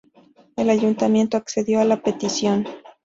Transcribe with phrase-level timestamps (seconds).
[0.55, 2.65] El Ayuntamiento accedió a la petición.